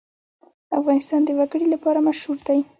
افغانستان 0.79 1.21
د 1.25 1.29
وګړي 1.39 1.67
لپاره 1.73 1.99
مشهور 2.07 2.37
دی. 2.47 2.59